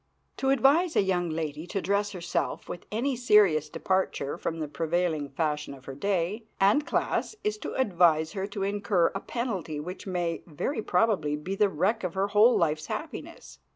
To 0.37 0.49
advise 0.49 0.95
a 0.95 1.03
young 1.03 1.29
lady 1.29 1.67
to 1.67 1.79
dress 1.79 2.11
herself 2.11 2.67
with 2.67 2.87
any 2.91 3.15
serious 3.15 3.69
departure 3.69 4.35
from 4.35 4.57
the 4.57 4.67
prevailing 4.67 5.29
fashion 5.29 5.75
of 5.75 5.85
her 5.85 5.93
day 5.93 6.45
and 6.59 6.87
class 6.87 7.35
is 7.43 7.59
to 7.59 7.75
advise 7.75 8.31
her 8.31 8.47
to 8.47 8.63
incur 8.63 9.11
a 9.13 9.19
penalty 9.19 9.79
which 9.79 10.07
may 10.07 10.41
very 10.47 10.81
probably 10.81 11.35
be 11.35 11.53
the 11.53 11.69
wreck 11.69 12.03
of 12.03 12.15
her 12.15 12.29
whole 12.29 12.57
life's 12.57 12.87
happiness. 12.87 13.59